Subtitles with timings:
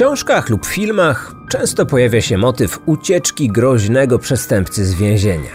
[0.00, 5.50] książkach lub filmach często pojawia się motyw ucieczki groźnego przestępcy z więzienia.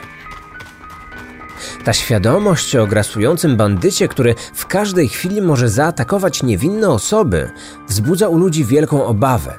[1.86, 7.52] Ta świadomość o grasującym bandycie, który w każdej chwili może zaatakować niewinne osoby,
[7.88, 9.54] wzbudza u ludzi wielką obawę.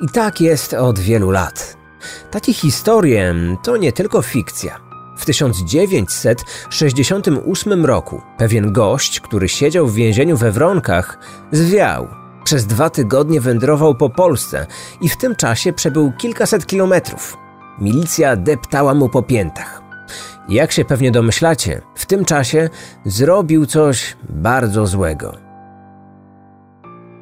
[0.00, 1.76] I tak jest od wielu lat.
[2.30, 4.80] Takie historie to nie tylko fikcja.
[5.16, 11.18] W 1968 roku pewien gość, który siedział w więzieniu we Wronkach,
[11.52, 12.19] zwiał.
[12.50, 14.66] Przez dwa tygodnie wędrował po Polsce
[15.00, 17.36] i w tym czasie przebył kilkaset kilometrów.
[17.80, 19.82] Milicja deptała mu po piętach.
[20.48, 22.68] Jak się pewnie domyślacie, w tym czasie
[23.04, 25.36] zrobił coś bardzo złego.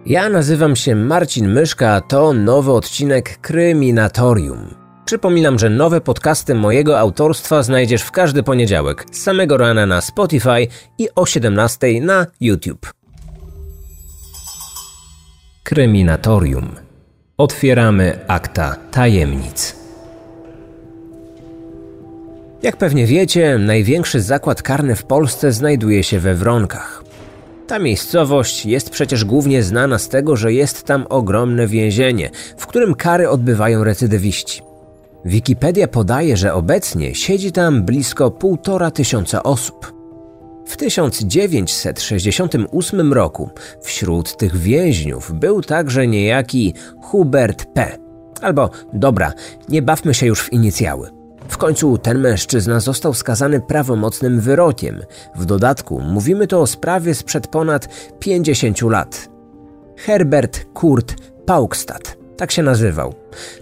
[0.07, 4.75] Ja nazywam się Marcin Myszka, a to nowy odcinek Kryminatorium.
[5.05, 10.67] Przypominam, że nowe podcasty mojego autorstwa znajdziesz w każdy poniedziałek, z samego rana na Spotify
[10.99, 12.98] i o 17 na YouTube.
[15.69, 16.69] Kryminatorium.
[17.39, 19.77] Otwieramy akta tajemnic.
[22.63, 27.05] Jak pewnie wiecie, największy zakład karny w Polsce znajduje się we Wronkach.
[27.67, 32.95] Ta miejscowość jest przecież głównie znana z tego, że jest tam ogromne więzienie, w którym
[32.95, 34.63] kary odbywają recydywiści.
[35.25, 39.98] Wikipedia podaje, że obecnie siedzi tam blisko półtora tysiąca osób.
[40.69, 43.51] W 1968 roku
[43.83, 47.99] wśród tych więźniów był także niejaki Hubert P.
[48.43, 49.33] Albo dobra,
[49.69, 51.11] nie bawmy się już w inicjały.
[51.49, 55.03] W końcu ten mężczyzna został skazany prawomocnym wyrokiem.
[55.37, 59.29] W dodatku mówimy tu o sprawie sprzed ponad 50 lat.
[59.97, 61.15] Herbert Kurt
[61.47, 63.15] Paukstad tak się nazywał.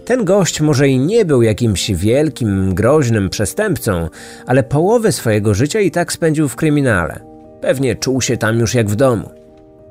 [0.05, 4.09] Ten gość może i nie był jakimś wielkim, groźnym przestępcą,
[4.45, 7.19] ale połowę swojego życia i tak spędził w kryminale.
[7.61, 9.29] Pewnie czuł się tam już jak w domu.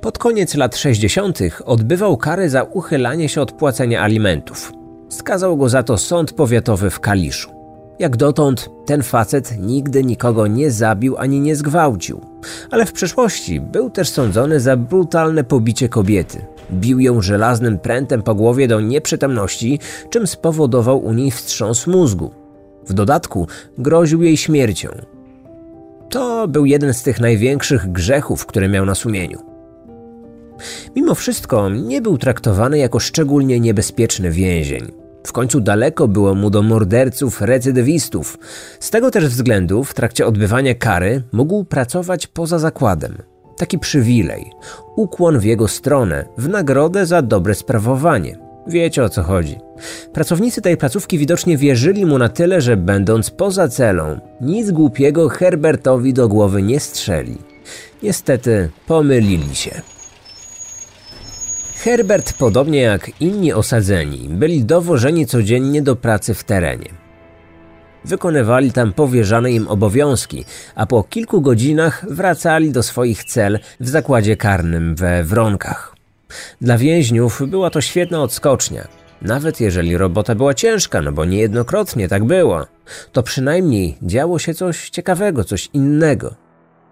[0.00, 1.38] Pod koniec lat 60.
[1.64, 4.72] odbywał karę za uchylanie się od płacenia alimentów.
[5.08, 7.50] Skazał go za to sąd powiatowy w Kaliszu.
[7.98, 12.20] Jak dotąd ten facet nigdy nikogo nie zabił ani nie zgwałcił,
[12.70, 16.55] ale w przeszłości był też sądzony za brutalne pobicie kobiety.
[16.72, 19.78] Bił ją żelaznym prętem po głowie do nieprzytomności,
[20.10, 22.30] czym spowodował u niej wstrząs mózgu.
[22.86, 23.46] W dodatku
[23.78, 24.88] groził jej śmiercią.
[26.10, 29.38] To był jeden z tych największych grzechów, które miał na sumieniu.
[30.96, 34.92] Mimo wszystko nie był traktowany jako szczególnie niebezpieczny więzień.
[35.26, 38.38] W końcu daleko było mu do morderców, recydywistów.
[38.80, 43.16] Z tego też względu w trakcie odbywania kary mógł pracować poza zakładem.
[43.56, 44.52] Taki przywilej,
[44.96, 48.38] ukłon w jego stronę, w nagrodę za dobre sprawowanie.
[48.66, 49.58] Wiecie o co chodzi.
[50.12, 56.12] Pracownicy tej placówki widocznie wierzyli mu na tyle, że będąc poza celą, nic głupiego Herbertowi
[56.12, 57.38] do głowy nie strzeli.
[58.02, 59.80] Niestety pomylili się.
[61.76, 67.05] Herbert, podobnie jak inni osadzeni, byli dowożeni codziennie do pracy w terenie.
[68.06, 70.44] Wykonywali tam powierzane im obowiązki,
[70.74, 75.96] a po kilku godzinach wracali do swoich cel w zakładzie karnym we Wronkach.
[76.60, 78.88] Dla więźniów była to świetna odskocznia.
[79.22, 82.66] Nawet jeżeli robota była ciężka, no bo niejednokrotnie tak było,
[83.12, 86.34] to przynajmniej działo się coś ciekawego, coś innego.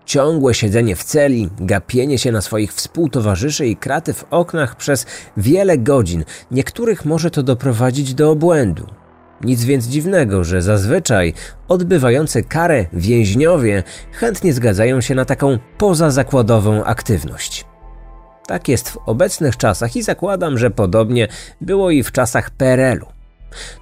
[0.04, 5.78] Ciągłe siedzenie w celi, gapienie się na swoich współtowarzyszy i kraty w oknach przez wiele
[5.78, 8.86] godzin, niektórych może to doprowadzić do obłędu.
[9.40, 11.34] Nic więc dziwnego, że zazwyczaj
[11.68, 17.64] odbywający karę więźniowie chętnie zgadzają się na taką pozazakładową aktywność.
[18.46, 21.28] Tak jest w obecnych czasach i zakładam, że podobnie
[21.60, 23.06] było i w czasach PRL-u.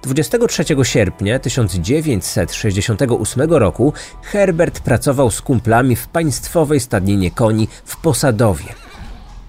[0.03, 3.93] 23 sierpnia 1968 roku
[4.23, 8.82] Herbert pracował z kumplami w państwowej stadninie koni w Posadowie.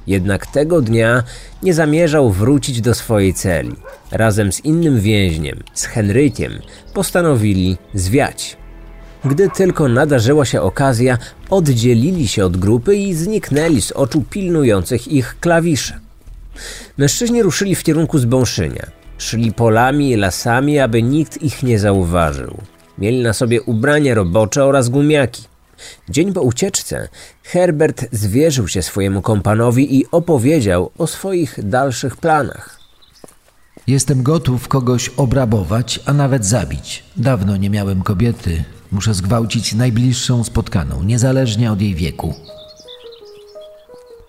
[0.07, 1.23] Jednak tego dnia
[1.63, 3.77] nie zamierzał wrócić do swojej celi.
[4.11, 6.53] Razem z innym więźniem, z Henrykiem,
[6.95, 8.57] postanowili zwiać.
[9.25, 11.19] Gdy tylko nadarzyła się okazja,
[11.51, 16.01] oddzielili się od grupy i zniknęli z oczu pilnujących ich klawisze.
[16.99, 18.87] Mężczyźni ruszyli w kierunku zbąszynia.
[19.19, 22.59] Szli polami i lasami, aby nikt ich nie zauważył.
[22.99, 25.43] Mieli na sobie ubrania robocze oraz gumiaki.
[26.09, 27.09] Dzień po ucieczce
[27.43, 32.79] Herbert zwierzył się swojemu kompanowi i opowiedział o swoich dalszych planach.
[33.87, 37.05] Jestem gotów kogoś obrabować, a nawet zabić.
[37.17, 38.65] Dawno nie miałem kobiety.
[38.93, 42.35] Muszę zgwałcić najbliższą spotkaną, niezależnie od jej wieku.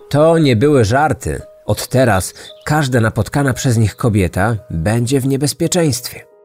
[0.08, 1.40] To nie były żarty.
[1.66, 2.34] Od teraz
[2.64, 6.35] każda napotkana przez nich kobieta będzie w niebezpieczeństwie.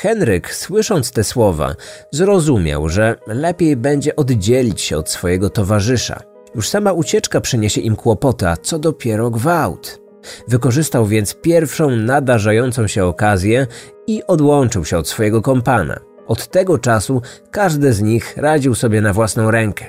[0.00, 1.74] Henryk, słysząc te słowa,
[2.10, 6.22] zrozumiał, że lepiej będzie oddzielić się od swojego towarzysza.
[6.54, 10.00] Już sama ucieczka przyniesie im kłopoty, a co dopiero gwałt.
[10.48, 13.66] Wykorzystał więc pierwszą nadarzającą się okazję
[14.06, 16.00] i odłączył się od swojego kompana.
[16.26, 19.84] Od tego czasu każdy z nich radził sobie na własną rękę.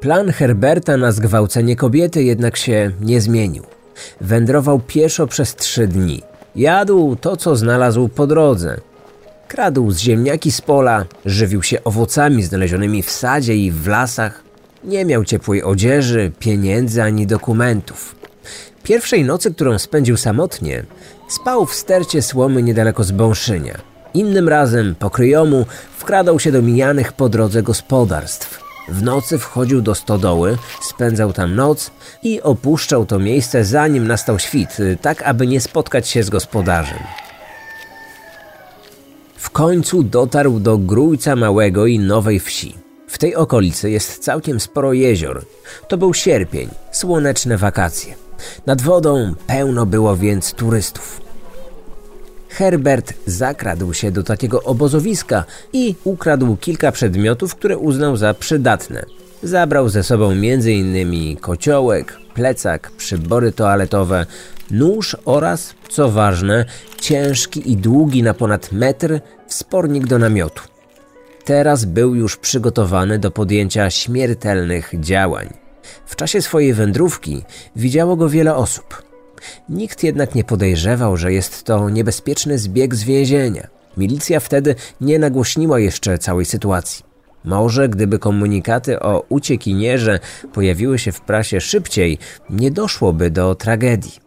[0.00, 3.64] Plan Herberta na zgwałcenie kobiety jednak się nie zmienił.
[4.20, 6.31] Wędrował pieszo przez trzy dni.
[6.56, 8.80] Jadł to, co znalazł po drodze.
[9.48, 14.42] Kradł z ziemniaki z pola, żywił się owocami znalezionymi w sadzie i w lasach.
[14.84, 18.14] Nie miał ciepłej odzieży, pieniędzy ani dokumentów.
[18.82, 20.84] Pierwszej nocy, którą spędził samotnie,
[21.28, 23.78] spał w stercie słomy niedaleko Zbąszynia.
[24.14, 25.66] Innym razem, po kryjomu,
[25.98, 28.71] wkradał się do mijanych po drodze gospodarstw.
[28.88, 31.90] W nocy wchodził do stodoły, spędzał tam noc
[32.22, 36.98] i opuszczał to miejsce zanim nastał świt, tak aby nie spotkać się z gospodarzem.
[39.36, 42.74] W końcu dotarł do Grójca Małego i Nowej Wsi.
[43.08, 45.44] W tej okolicy jest całkiem sporo jezior.
[45.88, 48.14] To był sierpień, słoneczne wakacje.
[48.66, 51.20] Nad wodą pełno było więc turystów.
[52.52, 59.04] Herbert zakradł się do takiego obozowiska i ukradł kilka przedmiotów, które uznał za przydatne.
[59.42, 61.36] Zabrał ze sobą m.in.
[61.36, 64.26] kociołek, plecak, przybory toaletowe,
[64.70, 66.64] nóż oraz, co ważne,
[67.00, 70.62] ciężki i długi na ponad metr wspornik do namiotu.
[71.44, 75.48] Teraz był już przygotowany do podjęcia śmiertelnych działań.
[76.06, 77.42] W czasie swojej wędrówki
[77.76, 79.11] widziało go wiele osób.
[79.68, 83.66] Nikt jednak nie podejrzewał, że jest to niebezpieczny zbieg z więzienia.
[83.96, 87.04] Milicja wtedy nie nagłośniła jeszcze całej sytuacji.
[87.44, 90.20] Może gdyby komunikaty o uciekinierze
[90.52, 92.18] pojawiły się w prasie szybciej,
[92.50, 94.22] nie doszłoby do tragedii.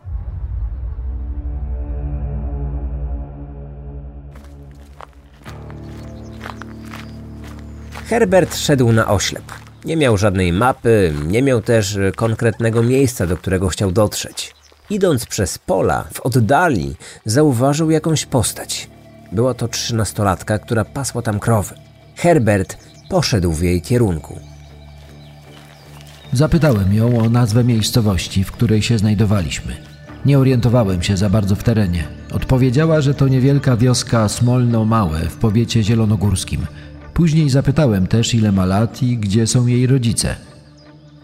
[8.10, 9.44] Herbert szedł na oślep.
[9.86, 14.56] Nie miał żadnej mapy, nie miał też konkretnego miejsca, do którego chciał dotrzeć.
[14.90, 16.96] Idąc przez pola, w oddali
[17.26, 18.90] zauważył jakąś postać.
[19.32, 21.76] Była to trzynastolatka, która pasła tam krowy.
[22.16, 22.78] Herbert
[23.10, 24.40] poszedł w jej kierunku.
[26.34, 29.78] Zapytałem ją o nazwę miejscowości, w której się znajdowaliśmy.
[30.26, 32.08] Nie orientowałem się za bardzo w terenie.
[32.32, 36.66] Odpowiedziała, że to niewielka wioska Smolno-Małe w powiecie zielonogórskim.
[37.14, 40.36] Później zapytałem też, ile ma lat i gdzie są jej rodzice.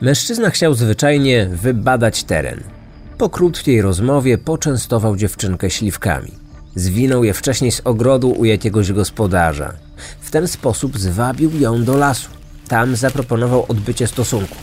[0.01, 2.80] Mężczyzna chciał zwyczajnie wybadać teren.
[3.21, 6.31] Po krótkiej rozmowie poczęstował dziewczynkę śliwkami.
[6.75, 9.73] Zwinął je wcześniej z ogrodu u jakiegoś gospodarza.
[10.21, 12.29] W ten sposób zwabił ją do lasu.
[12.67, 14.55] Tam zaproponował odbycie stosunku.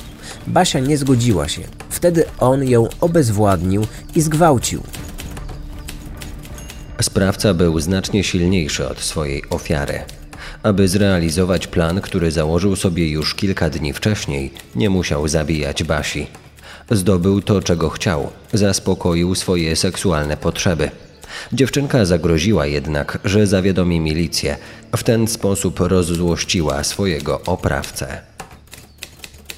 [0.47, 1.63] Basia nie zgodziła się.
[1.91, 4.83] Wtedy on ją obezwładnił i zgwałcił.
[7.01, 10.01] Sprawca był znacznie silniejszy od swojej ofiary.
[10.63, 16.27] Aby zrealizować plan, który założył sobie już kilka dni wcześniej, nie musiał zabijać Basi.
[16.91, 20.91] Zdobył to, czego chciał, zaspokoił swoje seksualne potrzeby.
[21.53, 24.57] Dziewczynka zagroziła jednak, że zawiadomi milicję.
[24.97, 28.21] W ten sposób rozzłościła swojego oprawcę.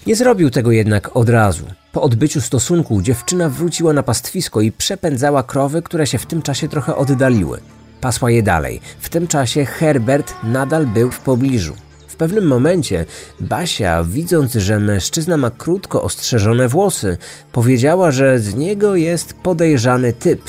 [0.06, 1.64] Nie zrobił tego jednak od razu.
[1.92, 6.68] Po odbyciu stosunku dziewczyna wróciła na pastwisko i przepędzała krowy, które się w tym czasie
[6.68, 7.60] trochę oddaliły.
[8.00, 8.80] Pasła je dalej.
[9.00, 11.74] W tym czasie Herbert nadal był w pobliżu
[12.20, 13.06] pewnym momencie
[13.40, 17.18] Basia, widząc, że mężczyzna ma krótko ostrzeżone włosy,
[17.52, 20.42] powiedziała, że z niego jest podejrzany typ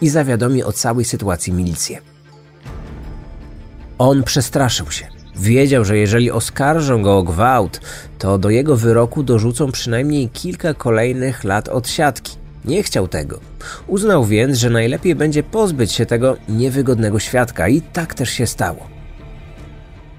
[0.00, 1.98] i zawiadomi o całej sytuacji milicję.
[3.98, 5.06] On przestraszył się.
[5.36, 7.80] Wiedział, że jeżeli oskarżą go o gwałt,
[8.18, 12.36] to do jego wyroku dorzucą przynajmniej kilka kolejnych lat odsiadki.
[12.64, 13.40] Nie chciał tego.
[13.86, 18.95] Uznał więc, że najlepiej będzie pozbyć się tego niewygodnego świadka i tak też się stało.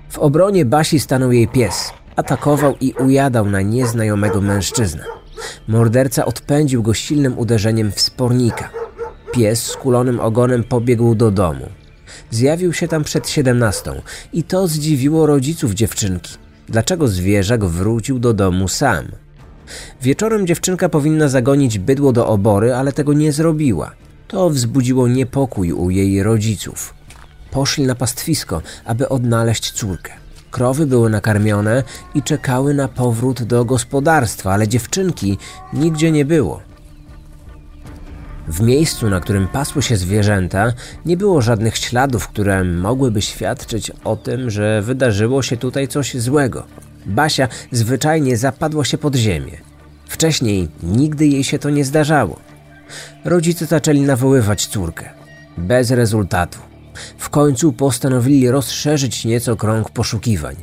[0.10, 1.92] W obronie Basi stanął jej pies.
[2.16, 5.04] Atakował i ujadał na nieznajomego mężczyznę.
[5.68, 8.70] Morderca odpędził go silnym uderzeniem w spornika.
[9.32, 11.66] Pies z kulonym ogonem pobiegł do domu.
[12.32, 14.02] Zjawił się tam przed siedemnastą
[14.34, 16.38] i to zdziwiło rodziców dziewczynki.
[16.70, 19.06] Dlaczego zwierzak wrócił do domu sam?
[20.02, 23.92] Wieczorem dziewczynka powinna zagonić bydło do obory, ale tego nie zrobiła.
[24.28, 26.97] To wzbudziło niepokój u jej rodziców.
[27.52, 30.12] Poszli na pastwisko, aby odnaleźć córkę.
[30.52, 31.84] Krowy były nakarmione
[32.16, 35.38] i czekały na powrót do gospodarstwa, ale dziewczynki
[35.74, 36.62] nigdzie nie było.
[38.48, 40.74] W miejscu, na którym pasły się zwierzęta,
[41.06, 46.64] nie było żadnych śladów, które mogłyby świadczyć o tym, że wydarzyło się tutaj coś złego.
[47.06, 49.58] Basia zwyczajnie zapadła się pod ziemię.
[50.08, 52.40] Wcześniej nigdy jej się to nie zdarzało.
[53.26, 55.10] Rodzice zaczęli nawoływać córkę.
[55.58, 56.60] Bez rezultatu.
[57.18, 60.56] W końcu postanowili rozszerzyć nieco krąg poszukiwań.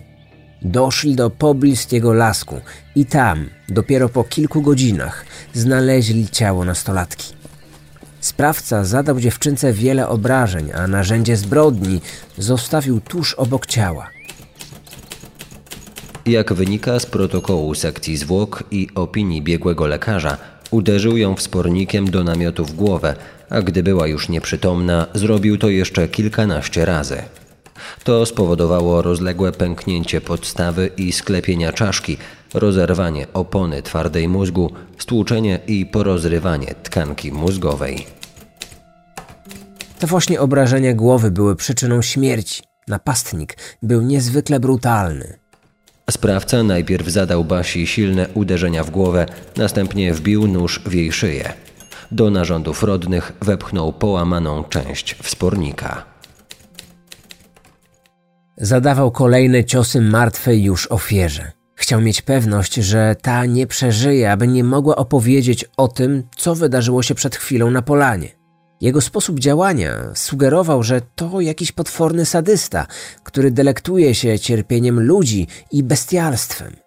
[0.63, 2.61] Doszli do pobliskiego lasku
[2.97, 7.35] i tam, dopiero po kilku godzinach, znaleźli ciało nastolatki.
[8.21, 12.01] Sprawca zadał dziewczynce wiele obrażeń, a narzędzie zbrodni
[12.39, 14.11] zostawił tuż obok ciała.
[16.27, 20.37] Jak wynika z protokołu sekcji zwłok i opinii biegłego lekarza,
[20.71, 23.17] uderzył ją wspornikiem do namiotu w głowę,
[23.55, 27.23] a gdy była już nieprzytomna, zrobił to jeszcze kilkanaście razy.
[28.05, 32.17] To spowodowało rozległe pęknięcie podstawy i sklepienia czaszki,
[32.55, 38.07] rozerwanie opony twardej mózgu, stłuczenie i porozrywanie tkanki mózgowej.
[39.99, 42.63] To właśnie obrażenia głowy były przyczyną śmierci.
[42.89, 45.39] Napastnik był niezwykle brutalny.
[46.11, 51.64] Sprawca najpierw zadał Basi silne uderzenia w głowę, następnie wbił nóż w jej szyję.
[52.15, 56.05] Do narządów rodnych wepchnął połamaną część wspornika.
[58.57, 61.53] Zadawał kolejne ciosy martwej już ofierze.
[61.75, 67.03] Chciał mieć pewność, że ta nie przeżyje, aby nie mogła opowiedzieć o tym, co wydarzyło
[67.03, 68.29] się przed chwilą na polanie.
[68.81, 72.87] Jego sposób działania sugerował, że to jakiś potworny sadysta,
[73.23, 76.84] który delektuje się cierpieniem ludzi i bestialstwem.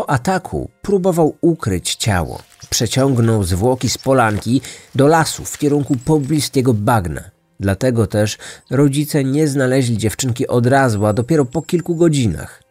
[0.00, 2.42] Po ataku próbował ukryć ciało.
[2.70, 4.60] Przeciągnął zwłoki z polanki
[4.94, 7.30] do lasu w kierunku pobliskiego bagna.
[7.60, 8.38] Dlatego też
[8.70, 12.62] rodzice nie znaleźli dziewczynki od razu, a dopiero po kilku godzinach.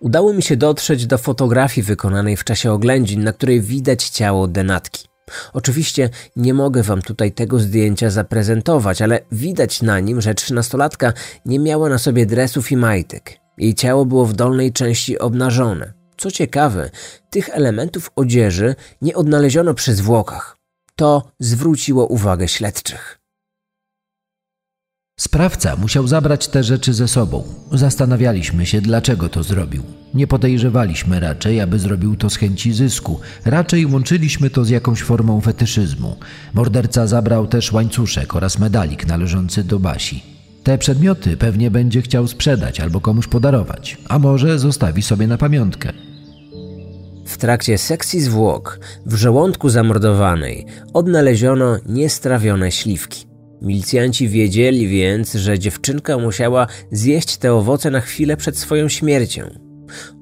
[0.00, 5.08] Udało mi się dotrzeć do fotografii wykonanej w czasie oględzin, na której widać ciało denatki.
[5.52, 11.12] Oczywiście nie mogę wam tutaj tego zdjęcia zaprezentować, ale widać na nim, że trzynastolatka
[11.46, 13.47] nie miała na sobie dresów i majtek.
[13.58, 15.92] Jej ciało było w dolnej części obnażone.
[16.16, 16.90] Co ciekawe,
[17.30, 20.56] tych elementów odzieży nie odnaleziono przy zwłokach.
[20.96, 23.18] To zwróciło uwagę śledczych.
[25.20, 27.44] Sprawca musiał zabrać te rzeczy ze sobą.
[27.72, 29.82] Zastanawialiśmy się, dlaczego to zrobił.
[30.14, 33.20] Nie podejrzewaliśmy raczej, aby zrobił to z chęci zysku.
[33.44, 36.16] Raczej łączyliśmy to z jakąś formą fetyszyzmu.
[36.54, 40.37] Morderca zabrał też łańcuszek oraz medalik należący do Basi.
[40.68, 45.92] Te przedmioty pewnie będzie chciał sprzedać albo komuś podarować, a może zostawi sobie na pamiątkę.
[47.26, 53.26] W trakcie sekcji zwłok w żołądku zamordowanej odnaleziono niestrawione śliwki.
[53.62, 59.42] Milicjanci wiedzieli więc, że dziewczynka musiała zjeść te owoce na chwilę przed swoją śmiercią.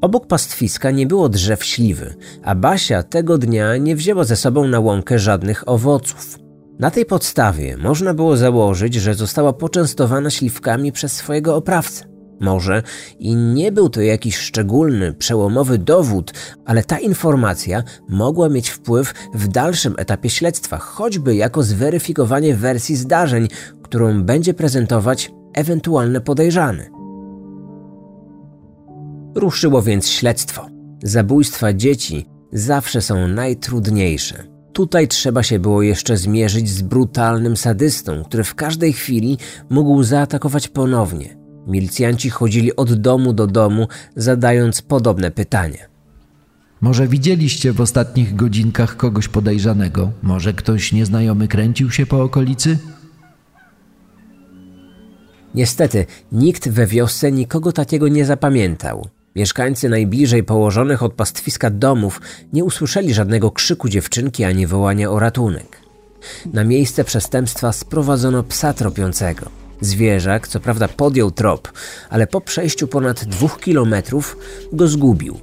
[0.00, 4.80] Obok pastwiska nie było drzew śliwy, a Basia tego dnia nie wzięła ze sobą na
[4.80, 6.45] łąkę żadnych owoców.
[6.78, 12.04] Na tej podstawie można było założyć, że została poczęstowana śliwkami przez swojego oprawcę.
[12.40, 12.82] Może
[13.18, 16.32] i nie był to jakiś szczególny, przełomowy dowód,
[16.64, 23.48] ale ta informacja mogła mieć wpływ w dalszym etapie śledztwa, choćby jako zweryfikowanie wersji zdarzeń,
[23.82, 26.90] którą będzie prezentować ewentualny podejrzany.
[29.34, 30.66] Ruszyło więc śledztwo.
[31.02, 34.55] Zabójstwa dzieci zawsze są najtrudniejsze.
[34.76, 39.38] Tutaj trzeba się było jeszcze zmierzyć z brutalnym sadystą, który w każdej chwili
[39.70, 45.86] mógł zaatakować ponownie Milicjanci chodzili od domu do domu, zadając podobne pytania.
[46.80, 50.12] Może widzieliście w ostatnich godzinkach kogoś podejrzanego?
[50.22, 52.78] Może ktoś nieznajomy kręcił się po okolicy?
[55.54, 59.08] Niestety, nikt we wiosce nikogo takiego nie zapamiętał.
[59.36, 62.20] Mieszkańcy najbliżej położonych od pastwiska domów
[62.52, 65.80] nie usłyszeli żadnego krzyku dziewczynki ani wołania o ratunek.
[66.52, 69.46] Na miejsce przestępstwa sprowadzono psa tropiącego.
[69.80, 71.72] Zwierzak, co prawda, podjął trop,
[72.10, 74.36] ale po przejściu ponad dwóch kilometrów
[74.72, 75.40] go zgubił.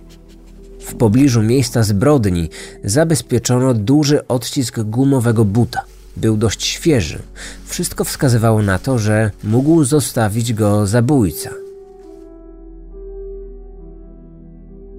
[0.79, 2.49] W pobliżu miejsca zbrodni
[2.83, 5.85] zabezpieczono duży odcisk gumowego buta.
[6.17, 7.19] Był dość świeży.
[7.65, 11.62] Wszystko wskazywało na to, że mógł zostawić go zabójca.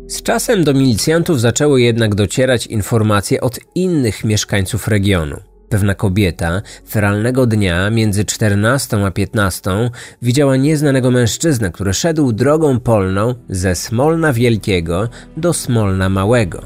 [0.08, 5.36] Z czasem do milicjantów zaczęły jednak docierać informacje od innych mieszkańców regionu.
[5.68, 9.90] Pewna kobieta feralnego dnia między 14 a 15
[10.22, 16.62] widziała nieznanego mężczyznę, który szedł drogą polną ze Smolna Wielkiego do Smolna Małego.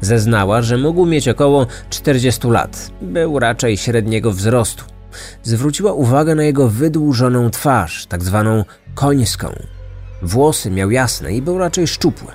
[0.00, 2.90] Zeznała, że mógł mieć około 40 lat.
[3.02, 4.84] Był raczej średniego wzrostu.
[5.42, 9.75] Zwróciła uwagę na jego wydłużoną twarz, tak zwaną końską.
[10.22, 12.32] Włosy miał jasne i był raczej szczupły.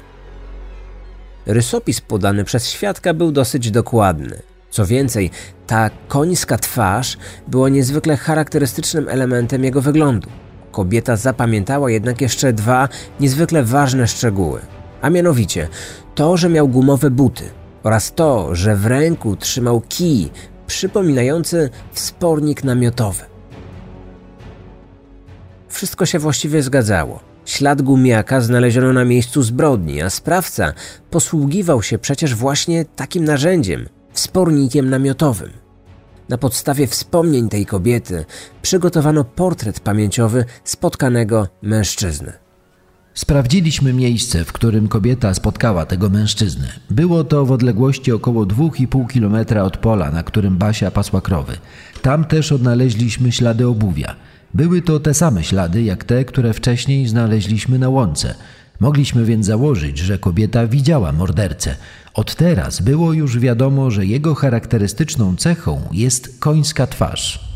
[1.45, 4.41] Rysopis podany przez świadka był dosyć dokładny.
[4.69, 5.31] Co więcej,
[5.67, 10.29] ta końska twarz była niezwykle charakterystycznym elementem jego wyglądu.
[10.71, 14.61] Kobieta zapamiętała jednak jeszcze dwa niezwykle ważne szczegóły,
[15.01, 15.67] a mianowicie
[16.15, 17.43] to, że miał gumowe buty
[17.83, 20.31] oraz to, że w ręku trzymał kij
[20.67, 23.23] przypominający wspornik namiotowy.
[25.69, 27.30] Wszystko się właściwie zgadzało.
[27.45, 30.74] Ślad gumiaka znaleziono na miejscu zbrodni, a sprawca
[31.10, 35.50] posługiwał się przecież właśnie takim narzędziem wspornikiem namiotowym.
[36.29, 38.25] Na podstawie wspomnień tej kobiety
[38.62, 42.33] przygotowano portret pamięciowy spotkanego mężczyzny.
[43.13, 46.67] Sprawdziliśmy miejsce, w którym kobieta spotkała tego mężczyznę.
[46.89, 51.57] Było to w odległości około 2,5 km od pola, na którym Basia pasła krowy.
[52.01, 54.15] Tam też odnaleźliśmy ślady obuwia.
[54.53, 58.36] Były to te same ślady, jak te, które wcześniej znaleźliśmy na łące.
[58.79, 61.75] Mogliśmy więc założyć, że kobieta widziała mordercę.
[62.13, 67.51] Od teraz było już wiadomo, że jego charakterystyczną cechą jest końska twarz.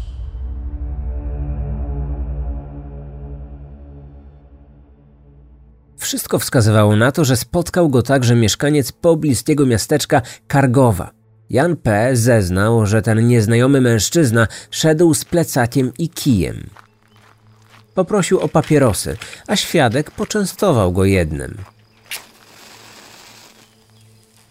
[5.98, 11.12] Wszystko wskazywało na to, że spotkał go także mieszkaniec pobliskiego miasteczka Kargowa.
[11.50, 12.16] Jan P.
[12.16, 16.70] zeznał, że ten nieznajomy mężczyzna szedł z plecakiem i kijem.
[17.96, 21.58] Poprosił o papierosy, a świadek poczęstował go jednym.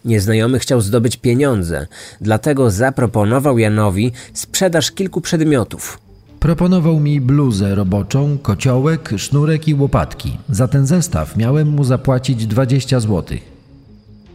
[0.05, 1.87] Nieznajomy chciał zdobyć pieniądze,
[2.21, 5.99] dlatego zaproponował Janowi sprzedaż kilku przedmiotów.
[6.41, 10.39] Proponował mi bluzę roboczą, kociołek, sznurek i łopatki.
[10.49, 13.39] Za ten zestaw miałem mu zapłacić 20 zł.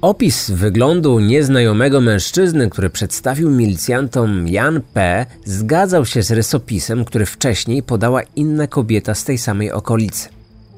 [0.01, 7.83] Opis wyglądu nieznajomego mężczyzny, który przedstawił milicjantom Jan P., zgadzał się z rysopisem, który wcześniej
[7.83, 10.29] podała inna kobieta z tej samej okolicy.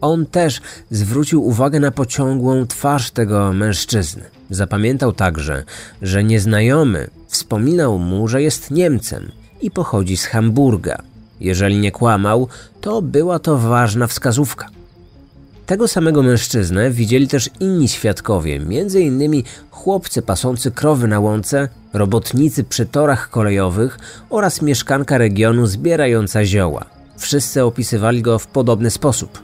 [0.02, 0.62] On też
[0.92, 4.24] zwrócił uwagę na pociągłą twarz tego mężczyzny.
[4.50, 5.64] Zapamiętał także,
[6.02, 11.02] że nieznajomy wspominał mu, że jest Niemcem i pochodzi z Hamburga.
[11.40, 12.48] Jeżeli nie kłamał,
[12.82, 14.81] to była to ważna wskazówka.
[15.72, 19.44] Tego samego mężczyznę widzieli też inni świadkowie, m.in.
[19.72, 24.00] chłopcy pasący krowy na łące, robotnicy przy torach kolejowych
[24.30, 26.86] oraz mieszkanka regionu zbierająca zioła.
[27.18, 29.40] Wszyscy opisywali go w podobny sposób.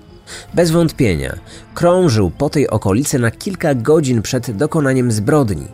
[0.54, 1.38] Bez wątpienia
[1.74, 5.68] krążył po tej okolicy na kilka godzin przed dokonaniem zbrodni.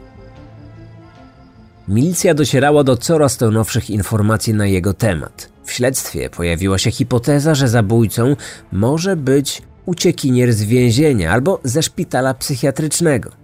[1.88, 5.50] Milicja docierała do coraz to nowszych informacji na jego temat.
[5.64, 8.36] W śledztwie pojawiła się hipoteza, że zabójcą
[8.72, 13.44] może być uciekinier z więzienia albo ze szpitala psychiatrycznego.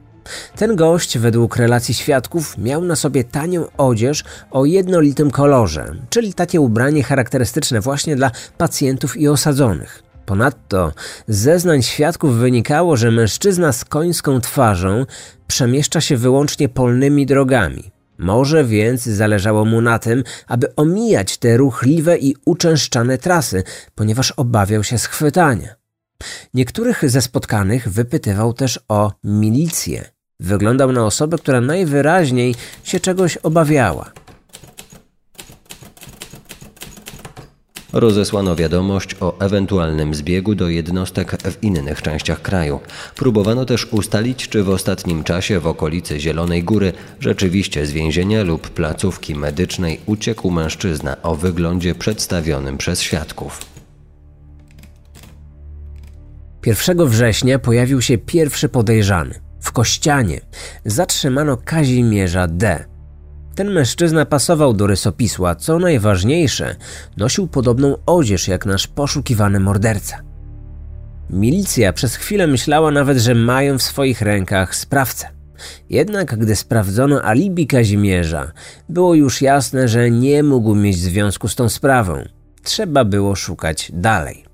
[0.55, 6.61] Ten gość, według relacji świadków, miał na sobie tanią odzież o jednolitym kolorze, czyli takie
[6.61, 10.03] ubranie charakterystyczne właśnie dla pacjentów i osadzonych.
[10.25, 10.93] Ponadto
[11.27, 15.05] z zeznań świadków wynikało, że mężczyzna z końską twarzą
[15.47, 17.91] przemieszcza się wyłącznie polnymi drogami.
[18.17, 23.63] Może więc zależało mu na tym, aby omijać te ruchliwe i uczęszczane trasy,
[23.95, 25.78] ponieważ obawiał się schwytania.
[26.53, 30.09] Niektórych ze spotkanych wypytywał też o milicję.
[30.39, 34.11] Wyglądał na osobę, która najwyraźniej się czegoś obawiała.
[37.93, 42.79] Rozesłano wiadomość o ewentualnym zbiegu do jednostek w innych częściach kraju.
[43.15, 48.69] Próbowano też ustalić, czy w ostatnim czasie w okolicy Zielonej Góry rzeczywiście z więzienia lub
[48.69, 53.78] placówki medycznej uciekł mężczyzna o wyglądzie przedstawionym przez świadków.
[56.65, 59.39] 1 września pojawił się pierwszy podejrzany.
[59.61, 60.41] W Kościanie
[60.85, 62.85] zatrzymano Kazimierza D.
[63.55, 66.75] Ten mężczyzna pasował do rysopisła, co najważniejsze,
[67.17, 70.17] nosił podobną odzież jak nasz poszukiwany morderca.
[71.29, 75.27] Milicja przez chwilę myślała nawet, że mają w swoich rękach sprawcę.
[75.89, 78.51] Jednak gdy sprawdzono alibi Kazimierza,
[78.89, 82.23] było już jasne, że nie mógł mieć związku z tą sprawą.
[82.63, 84.48] Trzeba było szukać dalej.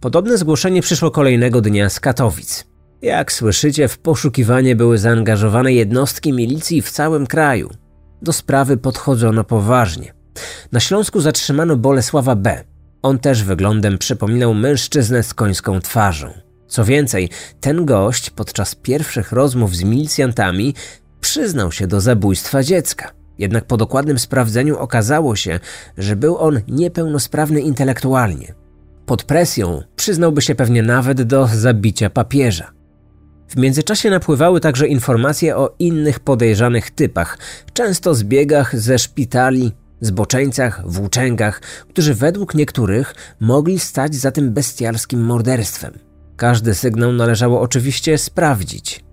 [0.00, 2.64] Podobne zgłoszenie przyszło kolejnego dnia z Katowic.
[3.02, 7.70] Jak słyszycie, w poszukiwanie były zaangażowane jednostki milicji w całym kraju.
[8.22, 10.14] Do sprawy podchodzono poważnie.
[10.72, 12.64] Na Śląsku zatrzymano Bolesława B.
[13.02, 16.28] On też wyglądem przypominał mężczyznę z końską twarzą.
[16.66, 20.74] Co więcej, ten gość podczas pierwszych rozmów z milicjantami
[21.20, 23.10] przyznał się do zabójstwa dziecka.
[23.38, 25.60] Jednak po dokładnym sprawdzeniu okazało się,
[25.98, 28.54] że był on niepełnosprawny intelektualnie.
[29.06, 32.72] Pod presją przyznałby się pewnie nawet do zabicia papieża.
[33.48, 37.38] W międzyczasie napływały także informacje o innych podejrzanych typach,
[37.72, 45.98] często zbiegach ze szpitali, zboczeńcach, włóczęgach, którzy według niektórych mogli stać za tym bestialskim morderstwem.
[46.36, 49.04] Każdy sygnał należało oczywiście sprawdzić.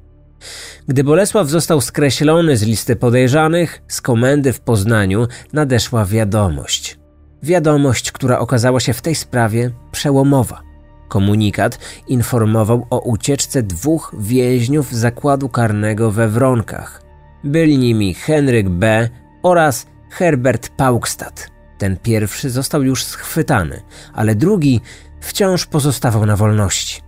[0.87, 7.00] Gdy Bolesław został skreślony z listy podejrzanych, z komendy w Poznaniu nadeszła wiadomość.
[7.43, 10.61] Wiadomość, która okazała się w tej sprawie przełomowa.
[11.07, 17.01] Komunikat informował o ucieczce dwóch więźniów zakładu karnego we Wronkach.
[17.43, 19.09] Byli nimi Henryk B.
[19.43, 21.47] oraz Herbert Paukstad.
[21.77, 23.81] Ten pierwszy został już schwytany,
[24.13, 24.81] ale drugi
[25.19, 27.01] wciąż pozostawał na wolności.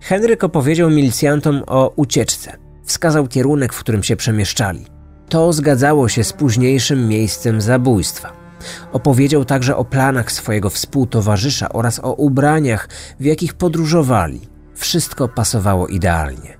[0.00, 2.56] Henryk opowiedział milicjantom o ucieczce.
[2.84, 4.86] Wskazał kierunek, w którym się przemieszczali.
[5.28, 8.37] To zgadzało się z późniejszym miejscem zabójstwa.
[8.92, 12.88] Opowiedział także o planach swojego współtowarzysza oraz o ubraniach,
[13.20, 14.40] w jakich podróżowali.
[14.74, 16.58] Wszystko pasowało idealnie.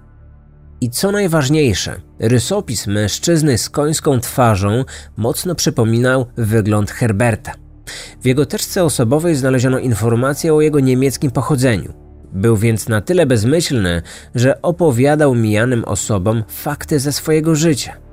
[0.80, 4.84] I co najważniejsze, rysopis mężczyzny z końską twarzą
[5.16, 7.52] mocno przypominał wygląd Herberta.
[8.22, 11.92] W jego teczce osobowej znaleziono informację o jego niemieckim pochodzeniu.
[12.32, 14.02] Był więc na tyle bezmyślny,
[14.34, 18.07] że opowiadał mijanym osobom fakty ze swojego życia.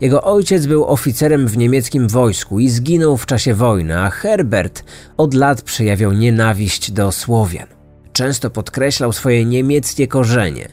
[0.00, 4.84] Jego ojciec był oficerem w niemieckim wojsku i zginął w czasie wojny, a Herbert
[5.16, 7.66] od lat przejawiał nienawiść do Słowian.
[8.12, 10.68] Często podkreślał swoje niemieckie korzenie.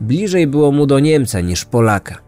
[0.00, 2.18] Bliżej było mu do Niemca niż Polaka.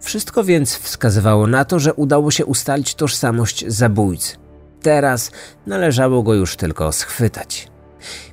[0.00, 4.36] Wszystko więc wskazywało na to, że udało się ustalić tożsamość zabójcy.
[4.82, 5.30] Teraz
[5.66, 7.68] należało go już tylko schwytać.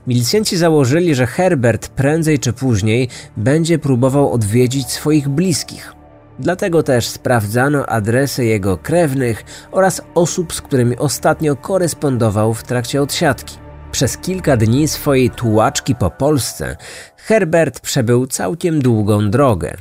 [0.08, 5.97] Milicjanci założyli, że Herbert prędzej czy później będzie próbował odwiedzić swoich bliskich.
[6.40, 13.58] Dlatego też sprawdzano adresy jego krewnych oraz osób, z którymi ostatnio korespondował w trakcie odsiadki.
[13.92, 16.78] Przez kilka dni swojej tułaczki po Polsce
[17.18, 19.78] Herbert przebył całkiem długą drogę.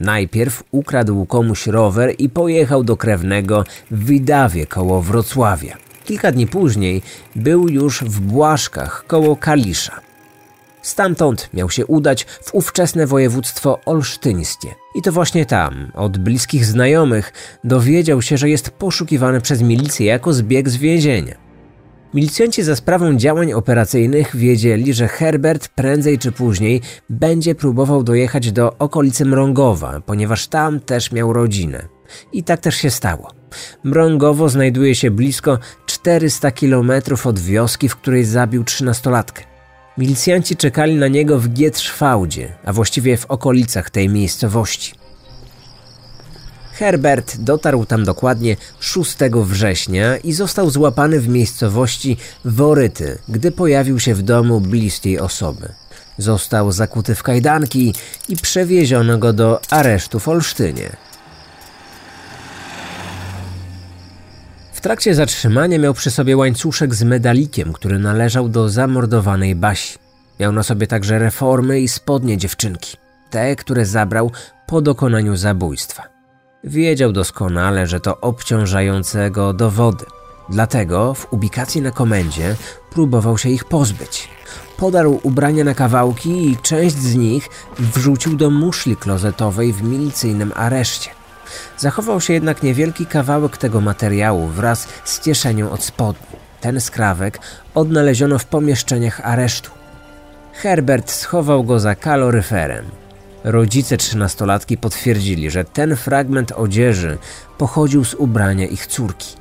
[0.00, 5.76] Najpierw ukradł komuś rower i pojechał do krewnego w Widawie koło Wrocławia.
[6.04, 7.02] Kilka dni później
[7.36, 10.09] był już w Błaszkach koło Kalisza.
[10.82, 14.68] Stamtąd miał się udać w ówczesne województwo olsztyńskie.
[14.94, 17.32] I to właśnie tam, od bliskich znajomych,
[17.64, 21.50] dowiedział się, że jest poszukiwany przez milicję jako zbieg z więzienia.
[22.14, 28.78] Milicjanci za sprawą działań operacyjnych wiedzieli, że Herbert prędzej czy później będzie próbował dojechać do
[28.78, 31.88] okolicy Mrągowa, ponieważ tam też miał rodzinę.
[32.32, 33.30] I tak też się stało.
[33.84, 39.49] Mrągowo znajduje się blisko 400 kilometrów od wioski, w której zabił trzynastolatkę.
[39.98, 44.94] Milicjanci czekali na niego w Gietrzwałdzie, a właściwie w okolicach tej miejscowości.
[46.72, 54.14] Herbert dotarł tam dokładnie 6 września i został złapany w miejscowości Woryty, gdy pojawił się
[54.14, 55.72] w domu bliskiej osoby.
[56.18, 57.94] Został zakuty w kajdanki
[58.28, 60.96] i przewieziono go do aresztu w Olsztynie.
[64.80, 69.98] W trakcie zatrzymania miał przy sobie łańcuszek z medalikiem, który należał do zamordowanej Basi.
[70.38, 72.96] Miał na sobie także reformy i spodnie dziewczynki,
[73.30, 74.30] te, które zabrał
[74.66, 76.02] po dokonaniu zabójstwa.
[76.64, 80.04] Wiedział doskonale, że to obciążające go dowody.
[80.48, 82.56] Dlatego w ubikacji na komendzie
[82.90, 84.28] próbował się ich pozbyć.
[84.76, 91.19] Podarł ubrania na kawałki i część z nich wrzucił do muszli klozetowej w milicyjnym areszcie.
[91.80, 96.26] Zachował się jednak niewielki kawałek tego materiału wraz z cieszenią od spodni.
[96.60, 97.38] Ten skrawek
[97.74, 99.70] odnaleziono w pomieszczeniach aresztu.
[100.52, 102.84] Herbert schował go za kaloryferem.
[103.44, 107.18] Rodzice trzynastolatki potwierdzili, że ten fragment odzieży
[107.58, 109.36] pochodził z ubrania ich córki.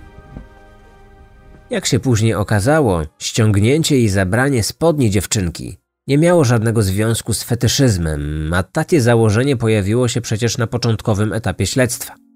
[1.70, 8.54] Jak się później okazało, ściągnięcie i zabranie spodni dziewczynki nie miało żadnego związku z fetyszyzmem,
[8.54, 12.29] a takie założenie pojawiło się przecież na początkowym etapie śledztwa.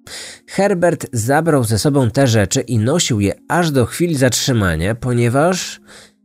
[0.48, 5.82] Herbert zabrał ze sobą te rzeczy i nosił je aż do chwili zatrzymania, ponieważ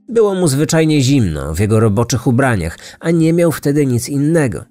[0.09, 4.65] było mu zwyczajnie zimno w jego roboczych ubraniach, a nie miał wtedy nic innego.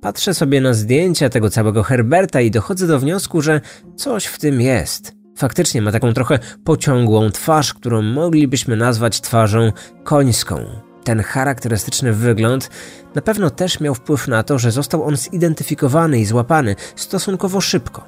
[0.00, 3.60] Patrzę sobie na zdjęcia tego całego Herberta i dochodzę do wniosku, że
[3.96, 5.12] coś w tym jest.
[5.36, 9.72] Faktycznie ma taką trochę pociągłą twarz, którą moglibyśmy nazwać twarzą
[10.04, 10.87] końską.
[11.04, 12.70] Ten charakterystyczny wygląd
[13.14, 18.04] na pewno też miał wpływ na to, że został on zidentyfikowany i złapany stosunkowo szybko.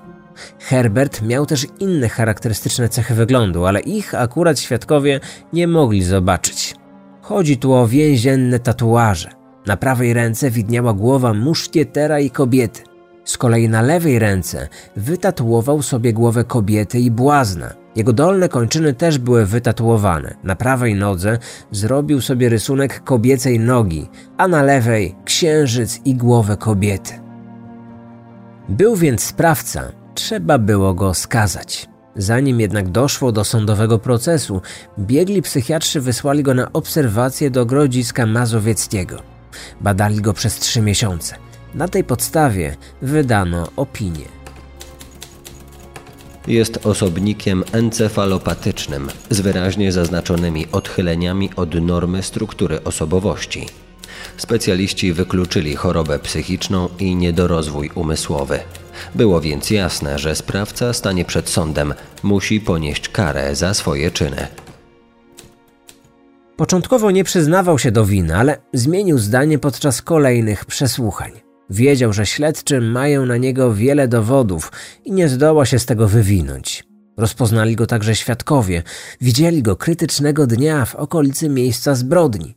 [0.59, 5.21] Herbert miał też inne charakterystyczne cechy wyglądu, ale ich akurat świadkowie
[5.53, 6.75] nie mogli zobaczyć.
[7.23, 9.31] Chodzi tu o więzienne tatuaże.
[9.67, 12.83] Na prawej ręce widniała głowa muszkietera i kobiety.
[13.25, 17.80] Z kolei na lewej ręce wytatuował sobie głowę kobiety i błazna.
[17.97, 20.35] Jego dolne kończyny też były wytatuowane.
[20.45, 21.39] Na prawej nodze
[21.71, 27.13] zrobił sobie rysunek kobiecej nogi, a na lewej księżyc i głowę kobiety.
[28.69, 31.89] Był więc sprawca, trzeba było go skazać.
[32.17, 34.61] Zanim jednak doszło do sądowego procesu,
[34.99, 39.23] biegli psychiatrzy wysłali go na obserwację do Grodziska Mazowieckiego.
[39.81, 41.37] Badali go przez trzy miesiące.
[41.75, 44.40] Na tej podstawie wydano opinię.
[46.51, 53.67] Jest osobnikiem encefalopatycznym z wyraźnie zaznaczonymi odchyleniami od normy struktury osobowości.
[54.37, 58.59] Specjaliści wykluczyli chorobę psychiczną i niedorozwój umysłowy.
[59.15, 64.47] Było więc jasne, że sprawca stanie przed sądem, musi ponieść karę za swoje czyny.
[66.57, 71.50] Początkowo nie przyznawał się do winy, ale zmienił zdanie podczas kolejnych przesłuchań.
[71.71, 74.73] Wiedział, że śledczy mają na niego wiele dowodów
[75.05, 76.85] i nie zdoła się z tego wywinąć.
[77.17, 78.83] Rozpoznali go także świadkowie,
[79.21, 82.57] widzieli go krytycznego dnia w okolicy miejsca zbrodni.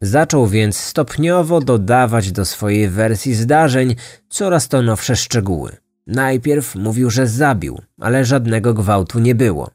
[0.00, 3.96] Zaczął więc stopniowo dodawać do swojej wersji zdarzeń
[4.28, 5.76] coraz to nowsze szczegóły.
[6.06, 9.70] Najpierw mówił, że zabił, ale żadnego gwałtu nie było.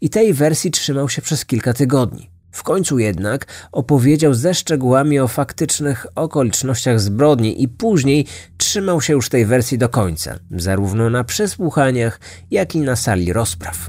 [0.00, 2.30] I tej wersji trzymał się przez kilka tygodni.
[2.56, 9.28] W końcu jednak opowiedział ze szczegółami o faktycznych okolicznościach zbrodni i później trzymał się już
[9.28, 13.88] tej wersji do końca, zarówno na przesłuchaniach, jak i na sali rozpraw.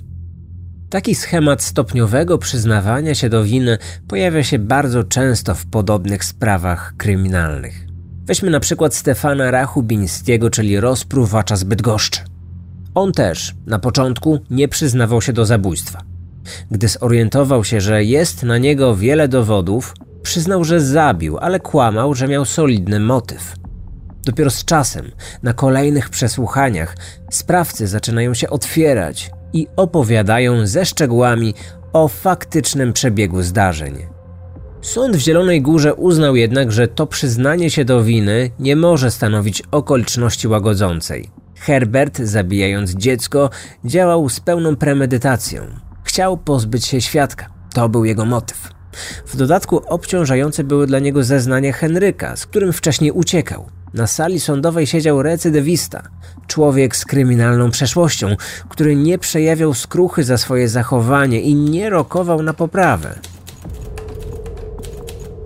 [0.89, 3.77] Taki schemat stopniowego przyznawania się do winy
[4.07, 7.87] pojawia się bardzo często w podobnych sprawach kryminalnych.
[8.25, 12.21] Weźmy na przykład Stefana Rachubińskiego, czyli rozpruwacza z Bydgoszczy.
[12.95, 16.16] On też na początku nie przyznawał się do zabójstwa.
[16.71, 22.27] Gdy zorientował się, że jest na niego wiele dowodów, przyznał, że zabił, ale kłamał, że
[22.27, 23.55] miał solidny motyw.
[24.25, 25.11] Dopiero z czasem,
[25.43, 26.95] na kolejnych przesłuchaniach,
[27.31, 31.53] sprawcy zaczynają się otwierać i opowiadają ze szczegółami
[31.93, 34.07] o faktycznym przebiegu zdarzeń.
[34.81, 39.63] Sąd w Zielonej Górze uznał jednak, że to przyznanie się do winy nie może stanowić
[39.71, 41.29] okoliczności łagodzącej.
[41.55, 43.49] Herbert, zabijając dziecko,
[43.85, 45.86] działał z pełną premedytacją.
[46.07, 47.45] Chciał pozbyć się świadka.
[47.73, 48.69] To był jego motyw.
[49.25, 53.65] W dodatku obciążające były dla niego zeznania Henryka, z którym wcześniej uciekał.
[53.93, 56.03] Na sali sądowej siedział recydywista,
[56.47, 58.35] człowiek z kryminalną przeszłością,
[58.69, 63.19] który nie przejawiał skruchy za swoje zachowanie i nie rokował na poprawę.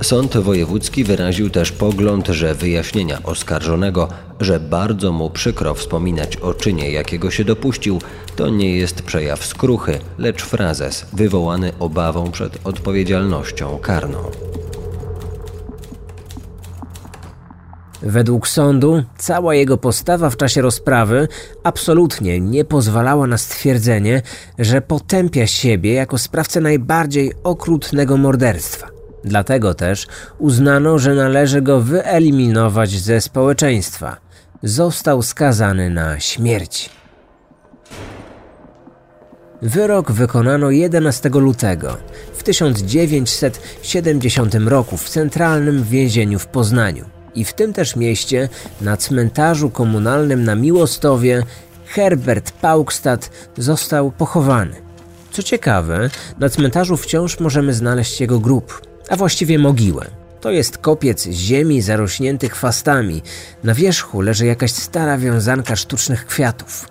[0.03, 4.07] Sąd wojewódzki wyraził też pogląd, że wyjaśnienia oskarżonego,
[4.41, 8.01] że bardzo mu przykro wspominać o czynie, jakiego się dopuścił,
[8.35, 14.17] to nie jest przejaw skruchy, lecz frazes wywołany obawą przed odpowiedzialnością karną.
[18.01, 21.27] Według sądu cała jego postawa w czasie rozprawy
[21.63, 24.21] absolutnie nie pozwalała na stwierdzenie,
[24.59, 28.87] że potępia siebie jako sprawcę najbardziej okrutnego morderstwa.
[29.23, 34.17] Dlatego też uznano, że należy go wyeliminować ze społeczeństwa.
[34.63, 36.89] Został skazany na śmierć.
[39.61, 41.97] Wyrok wykonano 11 lutego
[42.33, 47.05] w 1970 roku w centralnym więzieniu w Poznaniu.
[47.35, 48.49] I w tym też mieście,
[48.81, 51.43] na cmentarzu komunalnym na Miłostowie,
[51.85, 54.75] Herbert Paukstad został pochowany.
[55.31, 60.20] Co ciekawe, na cmentarzu wciąż możemy znaleźć jego grób, a właściwie mogiłę.
[60.41, 63.21] To jest kopiec ziemi zarośnięty chwastami.
[63.63, 66.89] Na wierzchu leży jakaś stara wiązanka sztucznych kwiatów.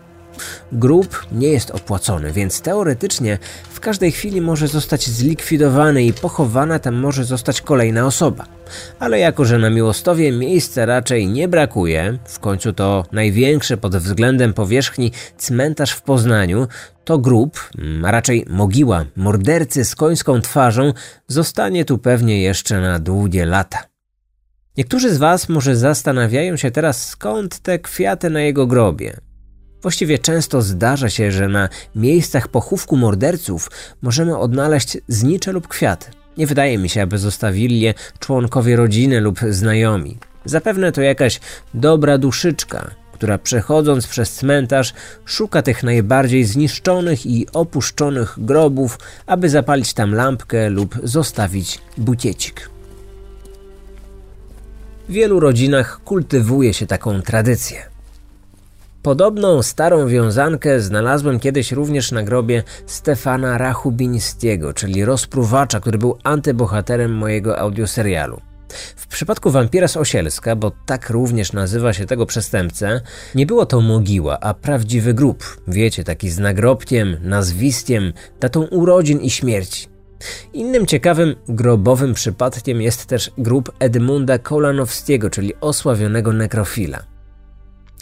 [0.72, 3.38] Grób nie jest opłacony, więc teoretycznie
[3.70, 8.46] w każdej chwili może zostać zlikwidowany i pochowana tam może zostać kolejna osoba.
[8.98, 14.54] Ale jako, że na Miłostowie miejsca raczej nie brakuje, w końcu to największy pod względem
[14.54, 16.68] powierzchni cmentarz w Poznaniu,
[17.10, 17.70] to grób,
[18.04, 20.92] a raczej mogiła mordercy z końską twarzą
[21.28, 23.78] zostanie tu pewnie jeszcze na długie lata.
[24.76, 29.16] Niektórzy z Was może zastanawiają się teraz skąd te kwiaty na jego grobie.
[29.82, 33.70] Właściwie często zdarza się, że na miejscach pochówku morderców
[34.02, 36.10] możemy odnaleźć znicze lub kwiaty.
[36.36, 40.18] Nie wydaje mi się, aby zostawili je członkowie rodziny lub znajomi.
[40.44, 41.40] Zapewne to jakaś
[41.74, 49.94] dobra duszyczka, która przechodząc przez cmentarz szuka tych najbardziej zniszczonych i opuszczonych grobów, aby zapalić
[49.94, 52.70] tam lampkę lub zostawić bukiecik.
[55.08, 57.82] W wielu rodzinach kultywuje się taką tradycję.
[59.02, 67.14] Podobną starą wiązankę znalazłem kiedyś również na grobie Stefana Rachubińskiego, czyli rozpruwacza, który był antybohaterem
[67.14, 68.49] mojego audioserialu.
[68.96, 73.00] W przypadku wampira z Osielska, bo tak również nazywa się tego przestępcę,
[73.34, 75.60] nie było to mogiła, a prawdziwy grób.
[75.68, 79.88] Wiecie, taki z nagrobkiem, nazwiskiem, datą urodzin i śmierci.
[80.52, 87.02] Innym ciekawym grobowym przypadkiem jest też grób Edmunda Kolanowskiego, czyli osławionego nekrofila.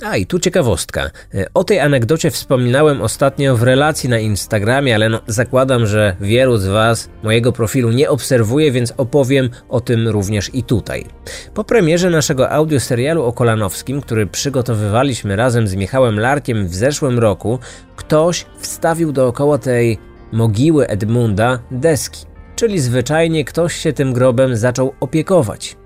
[0.02, 1.10] A i tu ciekawostka.
[1.34, 6.58] E, o tej anegdocie wspominałem ostatnio w relacji na Instagramie, ale no, zakładam, że wielu
[6.58, 11.06] z Was mojego profilu nie obserwuje, więc opowiem o tym również i tutaj.
[11.54, 17.58] Po premierze naszego audioserialu o Kolanowskim, który przygotowywaliśmy razem z Michałem Larkiem w zeszłym roku,
[17.96, 19.98] ktoś wstawił dookoła tej
[20.32, 22.26] mogiły Edmunda deski.
[22.56, 25.76] Czyli zwyczajnie ktoś się tym grobem zaczął opiekować.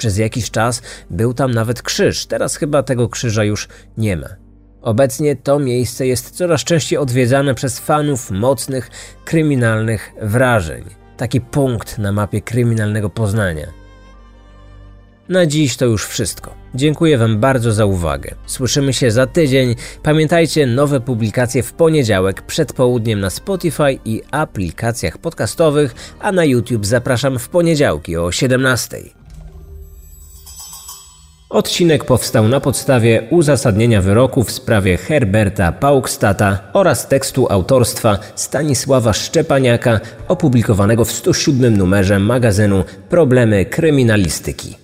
[0.00, 4.28] Przez jakiś czas był tam nawet krzyż, teraz chyba tego krzyża już nie ma.
[4.82, 8.90] Obecnie to miejsce jest coraz częściej odwiedzane przez fanów mocnych,
[9.24, 10.84] kryminalnych wrażeń.
[11.16, 13.66] taki punkt na mapie kryminalnego Poznania.
[15.28, 16.54] Na dziś to już wszystko.
[16.74, 18.34] Dziękuję Wam bardzo za uwagę.
[18.46, 19.74] Słyszymy się za tydzień.
[20.02, 26.86] Pamiętajcie, nowe publikacje w poniedziałek przed południem na Spotify i aplikacjach podcastowych, a na YouTube
[26.86, 29.19] zapraszam w poniedziałki o 17.
[31.50, 40.00] Odcinek powstał na podstawie uzasadnienia wyroku w sprawie Herberta Paukstata oraz tekstu autorstwa Stanisława Szczepaniaka
[40.28, 44.79] opublikowanego w 107 numerze magazynu Problemy kryminalistyki.